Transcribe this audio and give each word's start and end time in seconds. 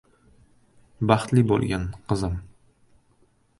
—Baxtli 1.11 1.45
bo‘lgin, 1.53 1.87
qizim! 2.13 2.41